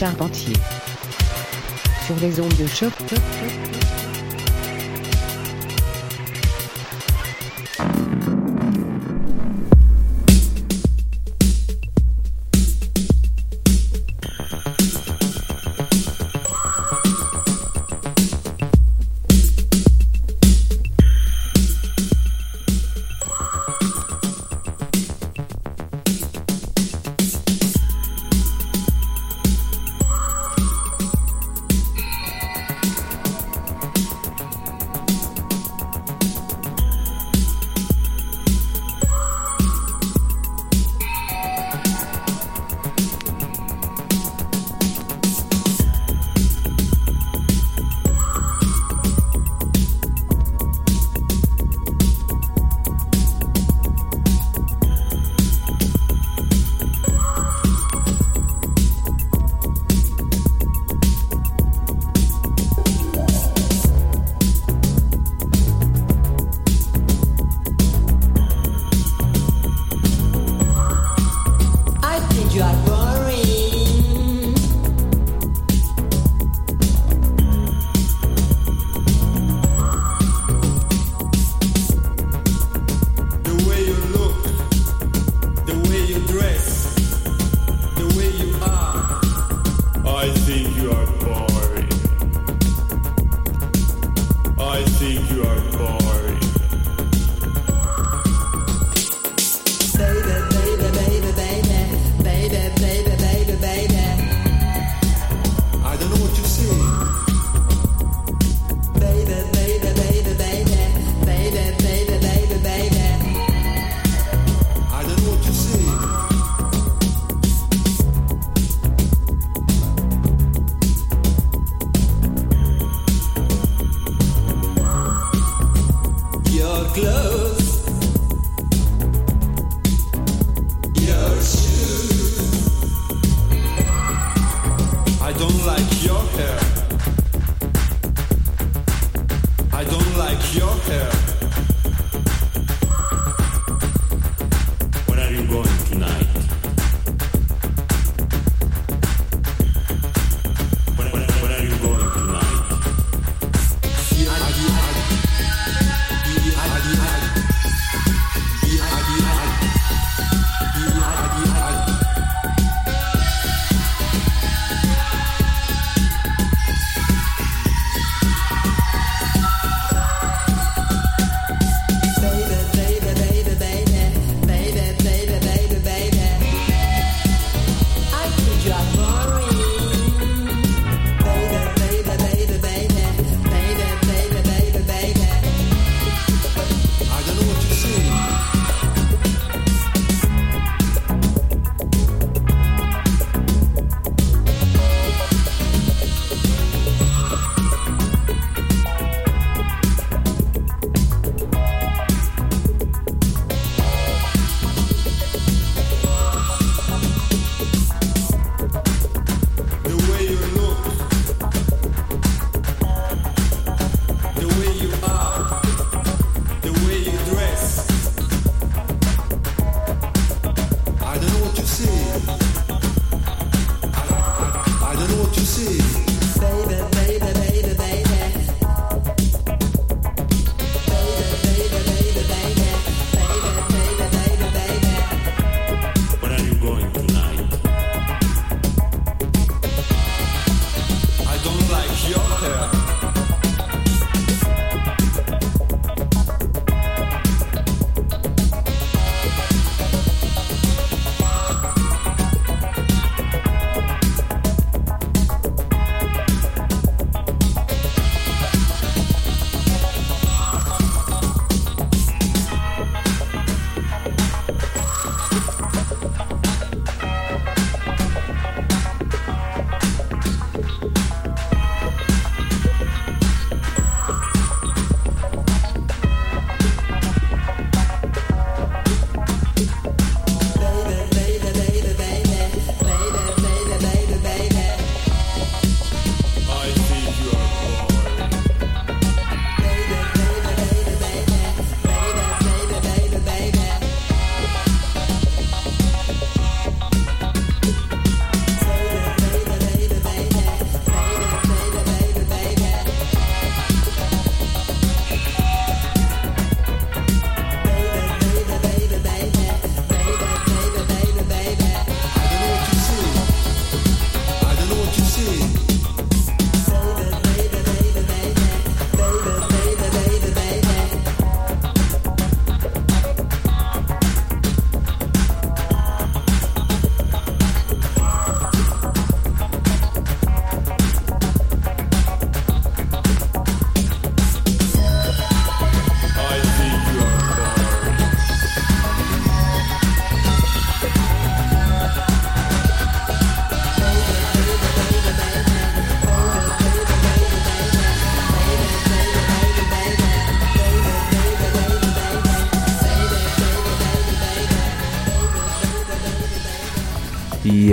Charpentier 0.00 0.56
sur 2.06 2.16
les 2.22 2.40
ondes 2.40 2.56
de 2.56 2.66
choc. 2.66 2.90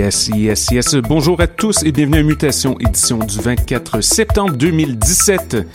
Yes, 0.08 0.30
yes, 0.34 0.66
yes. 0.70 0.94
Bonjour 0.94 1.38
à 1.38 1.46
tous 1.46 1.82
et 1.82 1.92
bienvenue 1.92 2.20
à 2.20 2.22
Mutation, 2.22 2.78
édition 2.80 3.18
du 3.18 3.38
24 3.40 4.00
septembre 4.00 4.56
2017. 4.56 5.68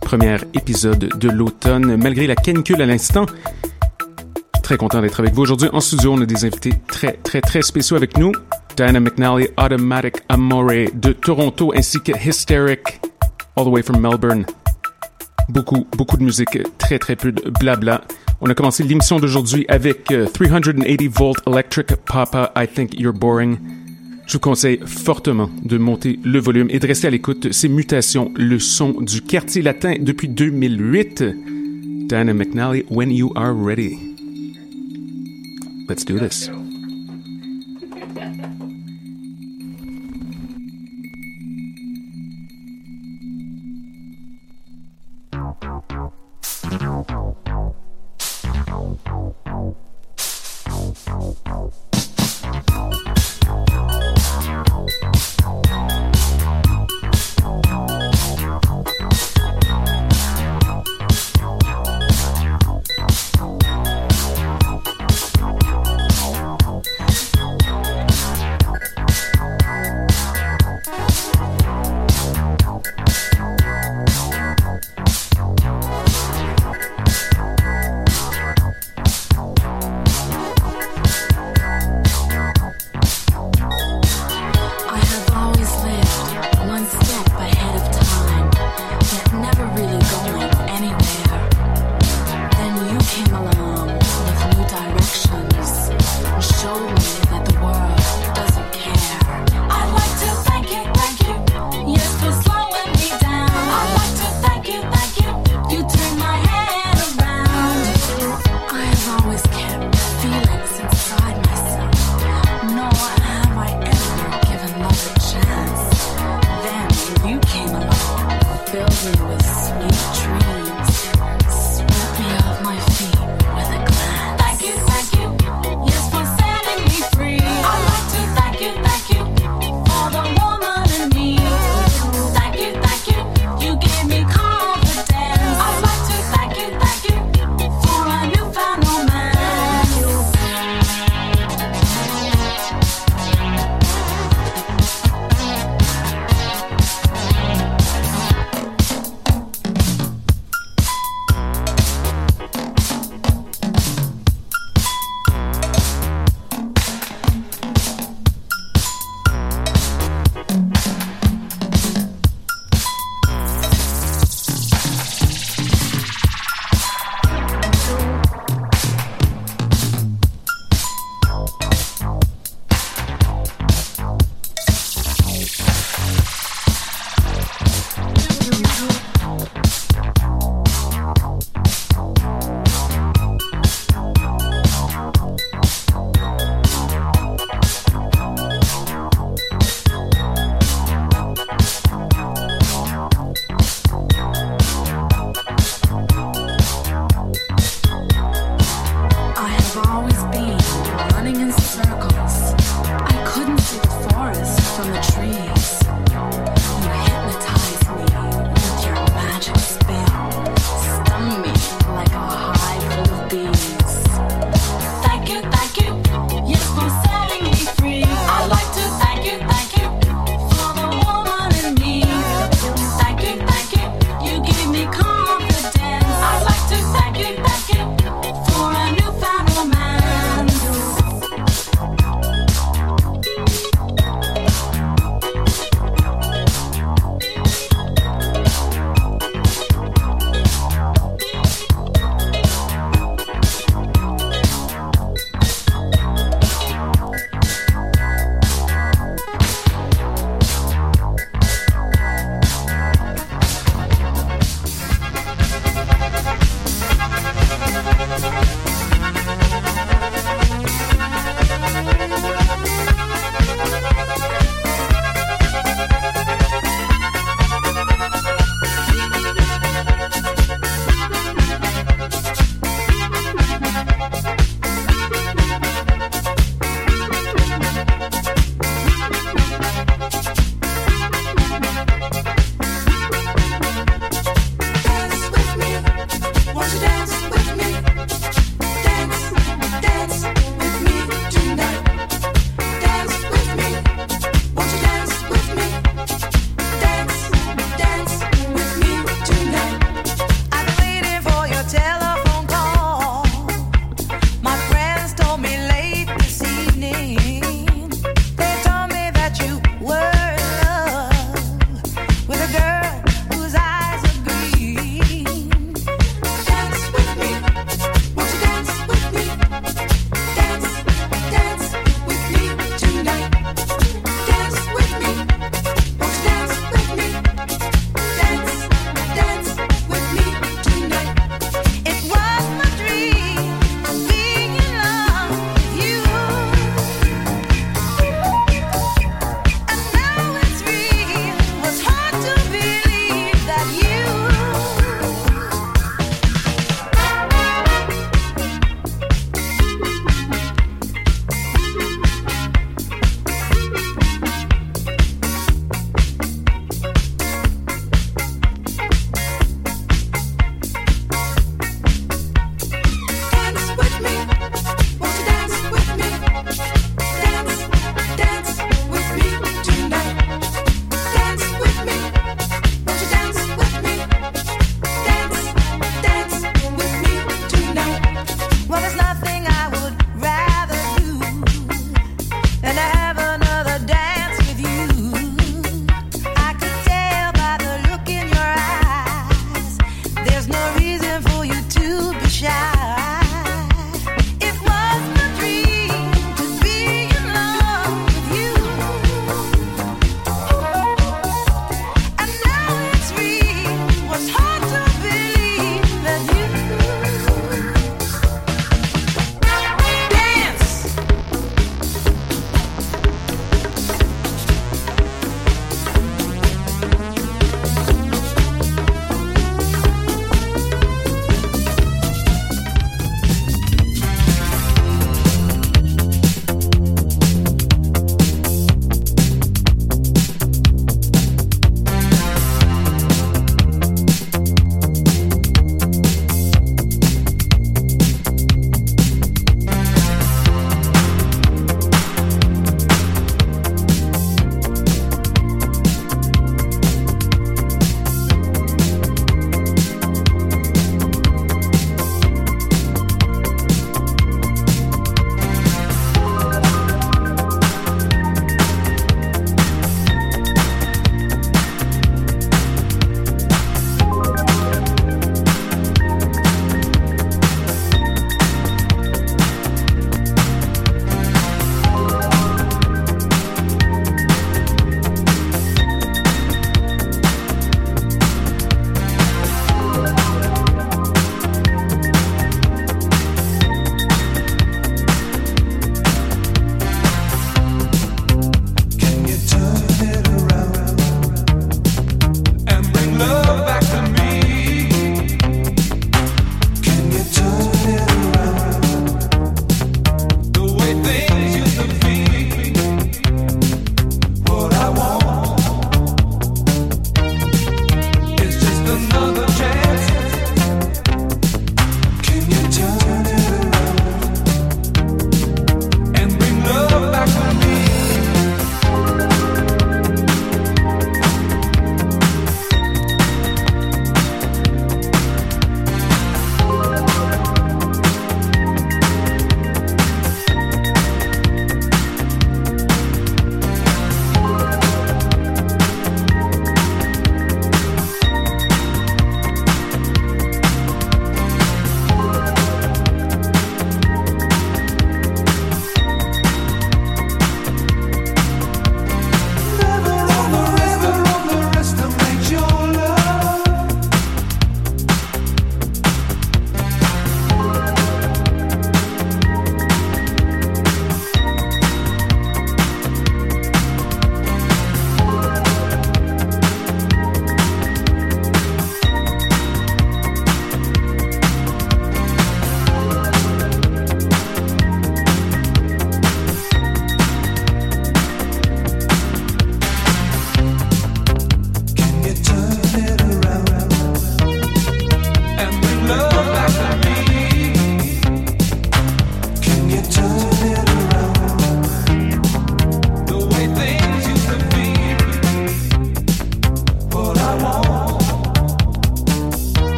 Premier 0.00 0.36
épisode 0.54 1.18
de 1.18 1.28
l'automne, 1.28 1.96
malgré 1.96 2.28
la 2.28 2.36
canicule 2.36 2.80
à 2.80 2.86
l'instant. 2.86 3.26
Très 4.62 4.76
content 4.76 5.00
d'être 5.00 5.18
avec 5.18 5.34
vous 5.34 5.42
aujourd'hui. 5.42 5.68
En 5.72 5.80
studio, 5.80 6.12
on 6.12 6.20
a 6.20 6.26
des 6.26 6.44
invités 6.44 6.74
très, 6.86 7.14
très, 7.24 7.40
très 7.40 7.62
spéciaux 7.62 7.96
avec 7.96 8.16
nous. 8.18 8.30
Diana 8.76 9.00
McNally, 9.00 9.48
Automatic 9.58 10.18
Amore 10.28 10.92
de 10.94 11.12
Toronto, 11.12 11.72
ainsi 11.74 12.00
que 12.00 12.12
Hysteric, 12.12 13.00
all 13.56 13.64
the 13.64 13.68
way 13.68 13.82
from 13.82 13.98
Melbourne. 13.98 14.46
Beaucoup, 15.48 15.88
beaucoup 15.96 16.18
de 16.18 16.22
musique, 16.22 16.56
très, 16.78 17.00
très 17.00 17.16
peu 17.16 17.32
de 17.32 17.50
blabla. 17.50 18.02
On 18.44 18.50
a 18.50 18.54
commencé 18.54 18.82
l'émission 18.82 19.20
d'aujourd'hui 19.20 19.64
avec 19.68 20.10
euh, 20.10 20.26
380 20.26 21.08
Volt 21.10 21.38
Electric 21.46 21.94
Papa, 22.04 22.52
I 22.56 22.66
Think 22.66 22.98
You're 22.98 23.14
Boring. 23.14 23.56
Je 24.26 24.32
vous 24.32 24.40
conseille 24.40 24.80
fortement 24.84 25.48
de 25.62 25.78
monter 25.78 26.18
le 26.24 26.40
volume 26.40 26.66
et 26.68 26.80
de 26.80 26.86
rester 26.88 27.06
à 27.06 27.10
l'écoute. 27.10 27.52
Ces 27.52 27.68
mutations, 27.68 28.32
le 28.34 28.58
son 28.58 29.00
du 29.00 29.22
quartier 29.22 29.62
latin 29.62 29.94
depuis 30.00 30.28
2008. 30.28 31.22
Diana 32.08 32.34
McNally, 32.34 32.84
When 32.90 33.12
You 33.12 33.32
Are 33.36 33.54
Ready. 33.54 33.96
Let's 35.88 36.04
do 36.04 36.18
this. 36.18 36.50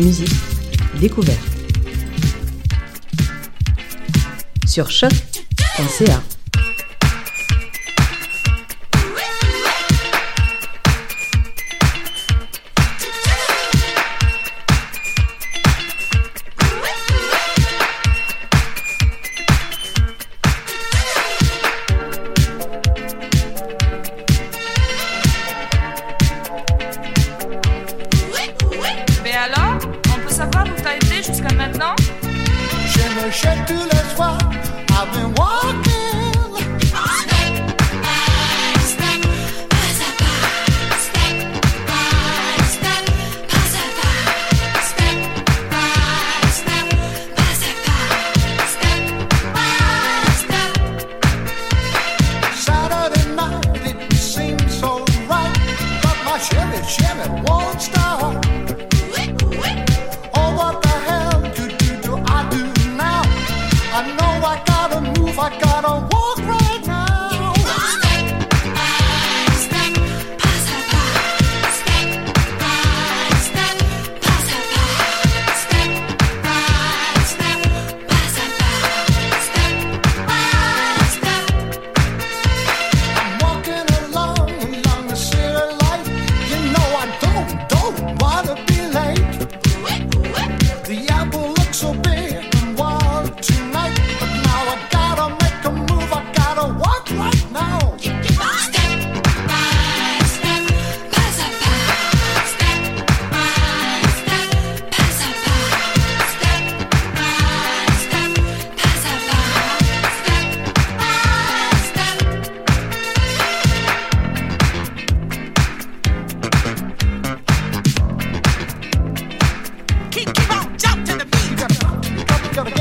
Musique, 0.00 0.34
découverte. 1.00 1.38
Sur 4.66 4.90
choc.ca. 4.90 6.22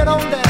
donde 0.10 0.49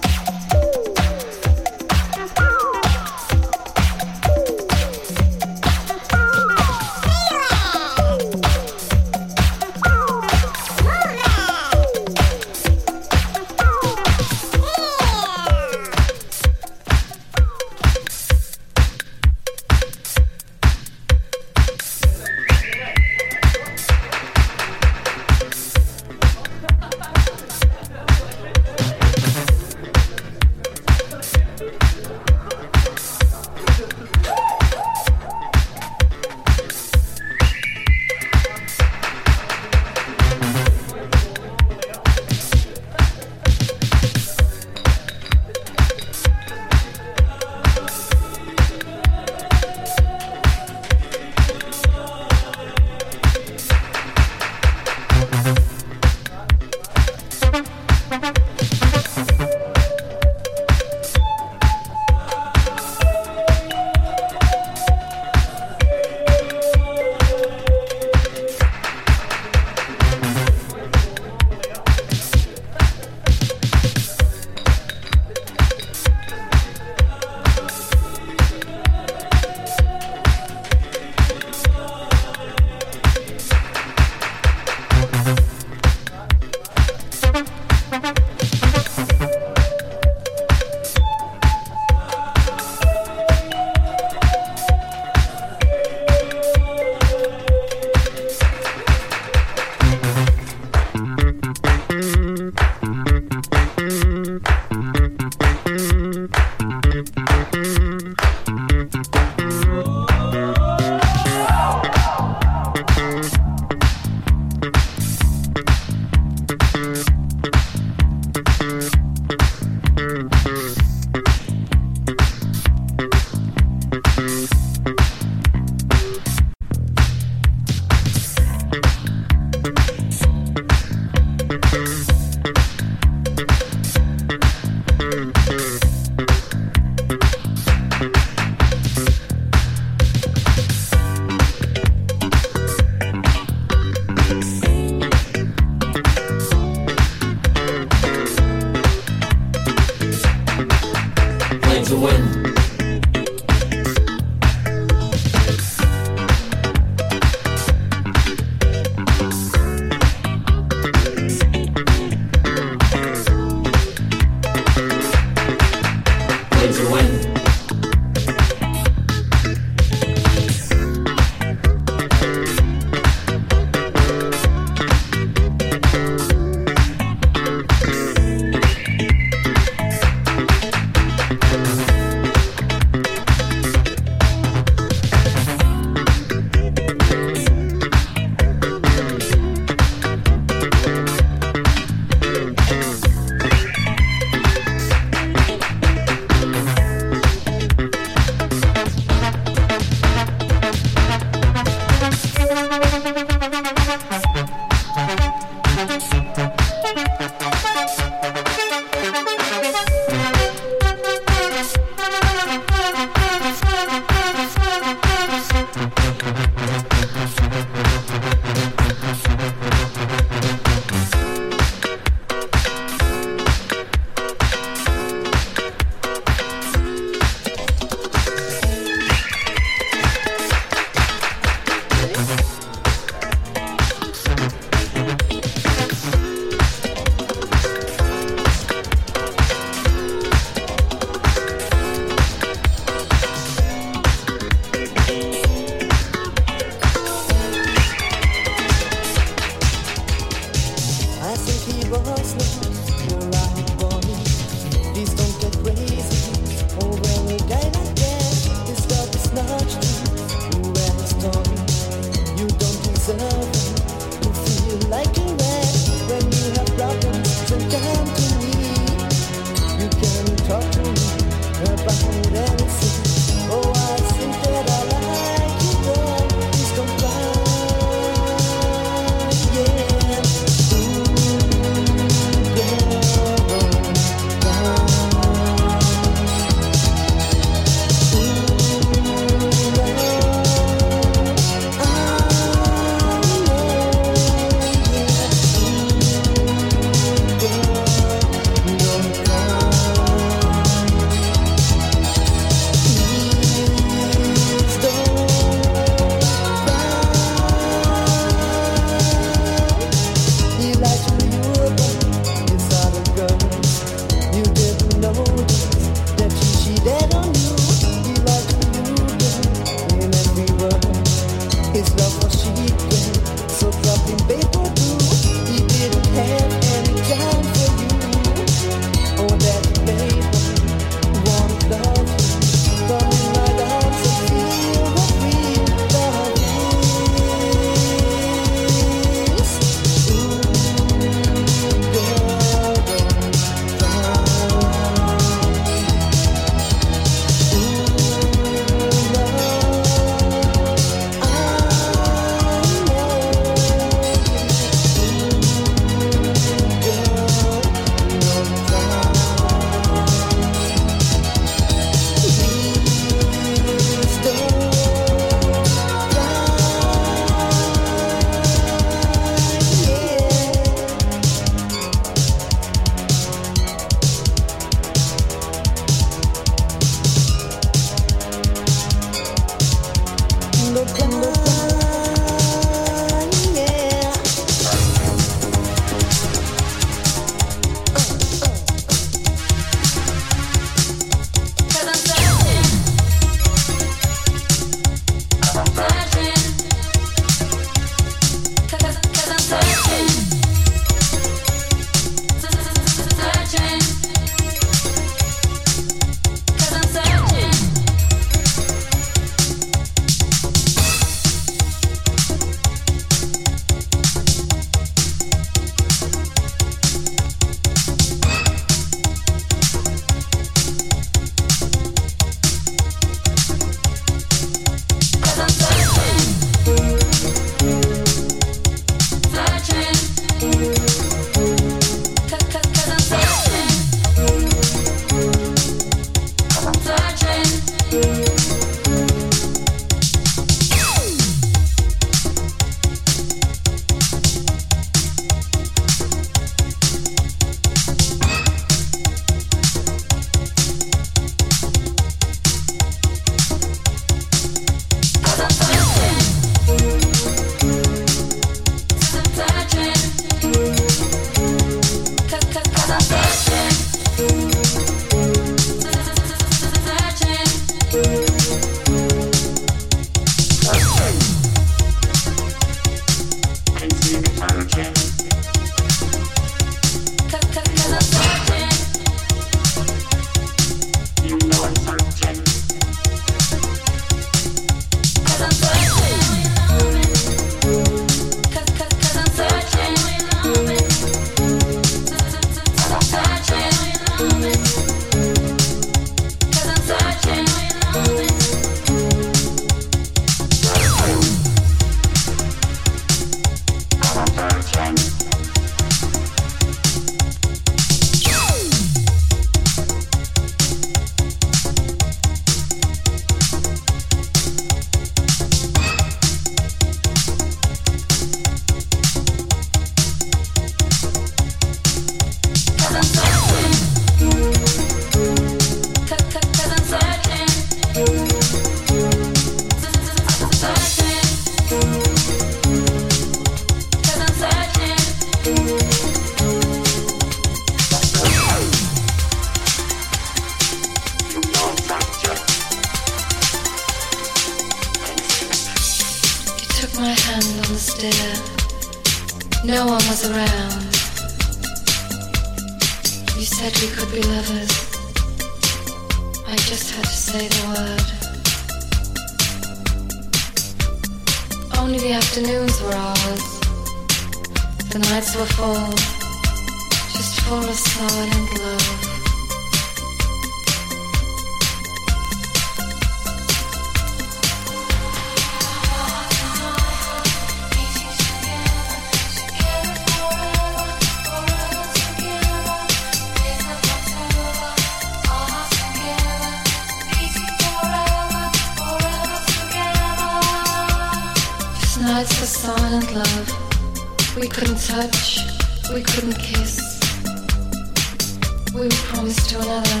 We 598.76 598.82
were 598.82 598.88
promised 598.90 599.48
to 599.48 599.58
another. 599.58 600.00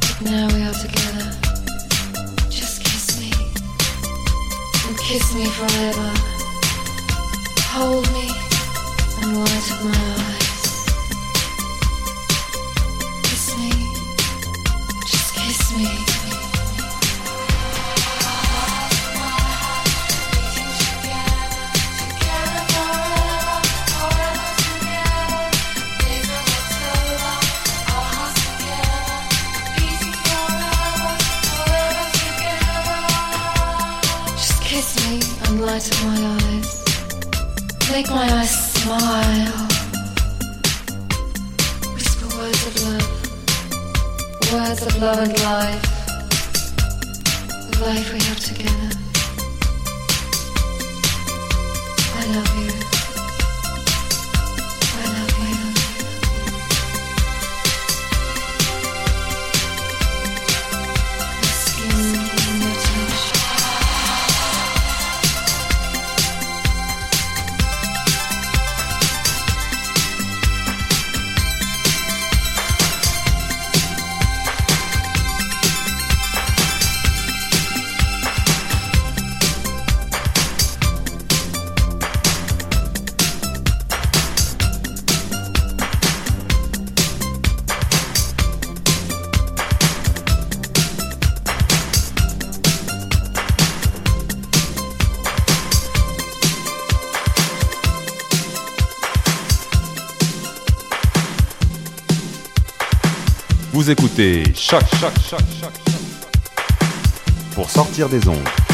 But 0.00 0.22
now 0.22 0.48
we 0.48 0.62
are 0.62 0.74
together. 0.74 1.30
Just 2.50 2.82
kiss 2.82 3.20
me. 3.20 3.30
And 4.88 4.98
kiss 4.98 5.32
me 5.36 5.44
forever. 5.44 6.10
Hold 7.70 8.12
me 8.12 8.28
and 9.22 9.38
light 9.38 9.72
up 9.72 9.84
my 9.84 10.24
eyes. 10.24 10.29
Light 35.80 35.92
up 35.92 36.04
my 36.04 36.18
eyes. 36.44 36.84
Make 37.90 38.10
my 38.10 38.32
eyes 38.38 38.72
smile. 38.74 39.68
Whisper 41.94 42.28
words 42.36 42.66
of 42.66 42.74
love. 42.84 43.08
Words 44.52 44.82
of 44.86 45.00
love 45.00 45.18
and 45.18 45.42
life. 45.42 45.84
Life 47.80 48.12
we 48.12 48.18
have 48.24 48.40
together. 48.40 48.99
Écoutez 104.20 104.52
Choc, 104.54 104.82
Choc, 105.00 105.12
Choc, 105.28 105.40
Choc, 105.60 105.72
Choc. 105.86 105.96
Pour 107.54 107.70
sortir 107.70 108.08
des 108.08 108.28
ondes. 108.28 108.69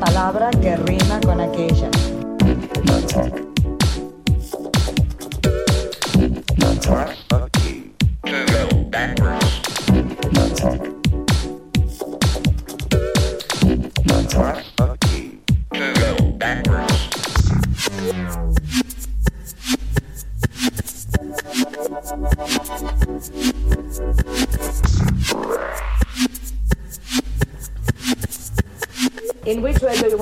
palabra 0.00 0.50
que 0.50 0.76
rima 0.76 1.20
con 1.20 1.40
aquella. 1.40 1.90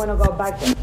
gonna 0.09 0.25
go 0.25 0.33
back 0.33 0.59
there. 0.61 0.78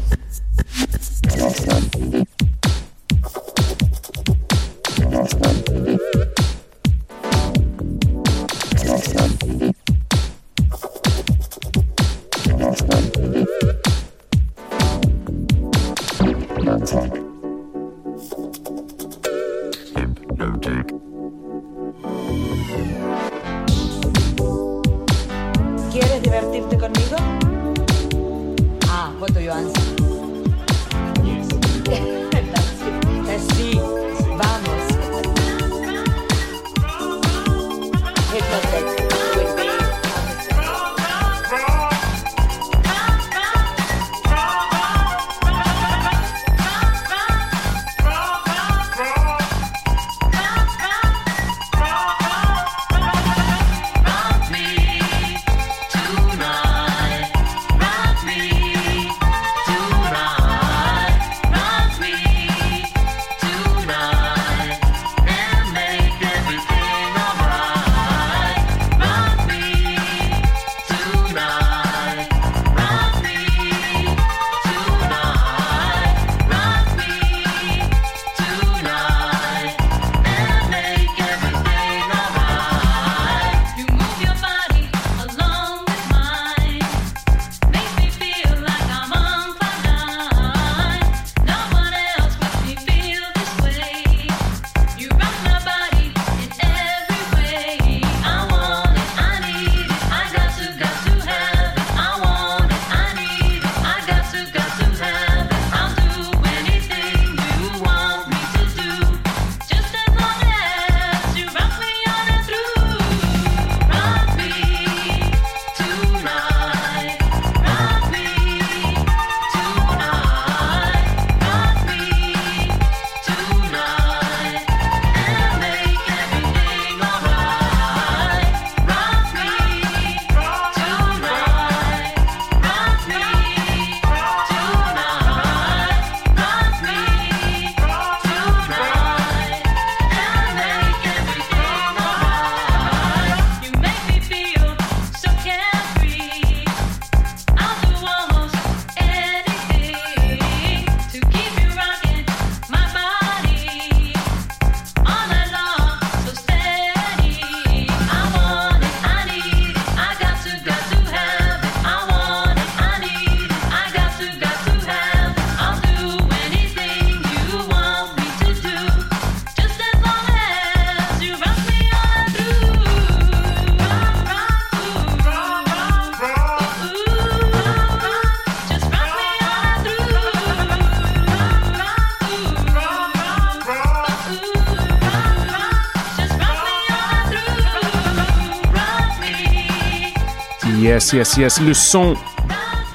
Yes, 191.06 191.12
yes, 191.12 191.36
yes. 191.36 191.60
Le 191.60 191.72
son 191.72 192.16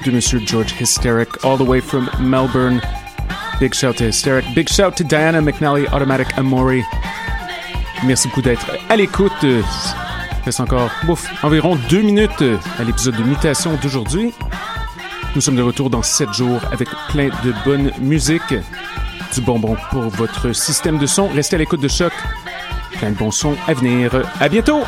de 0.04 0.10
Monsieur 0.10 0.38
George 0.44 0.74
Hysteric, 0.78 1.30
all 1.44 1.56
the 1.56 1.66
way 1.66 1.80
from 1.80 2.10
Melbourne. 2.20 2.78
Big 3.58 3.72
shout 3.72 3.94
to 3.94 4.04
Hysteric. 4.04 4.44
Big 4.54 4.68
shout 4.68 4.96
to 4.96 5.04
Diana 5.04 5.40
McNally, 5.40 5.86
Automatic 5.94 6.26
Amori. 6.36 6.82
Merci 8.04 8.28
beaucoup 8.28 8.42
d'être 8.42 8.66
à 8.90 8.96
l'écoute. 8.96 9.32
Il 9.42 9.64
reste 10.44 10.60
encore 10.60 10.90
ouf, 11.08 11.26
environ 11.42 11.78
deux 11.88 12.02
minutes 12.02 12.44
à 12.78 12.84
l'épisode 12.84 13.16
de 13.16 13.22
Mutation 13.22 13.78
d'aujourd'hui. 13.82 14.34
Nous 15.34 15.40
sommes 15.40 15.56
de 15.56 15.62
retour 15.62 15.88
dans 15.88 16.02
sept 16.02 16.34
jours 16.34 16.60
avec 16.70 16.90
plein 17.08 17.28
de 17.42 17.54
bonne 17.64 17.92
musique. 17.98 18.54
Du 19.32 19.40
bonbon 19.40 19.74
pour 19.90 20.10
votre 20.10 20.52
système 20.52 20.98
de 20.98 21.06
son. 21.06 21.28
Restez 21.28 21.56
à 21.56 21.58
l'écoute 21.60 21.80
de 21.80 21.88
choc. 21.88 22.12
Plein 22.98 23.12
de 23.12 23.16
bons 23.16 23.30
sons 23.30 23.56
à 23.66 23.72
venir. 23.72 24.10
À 24.38 24.50
bientôt! 24.50 24.82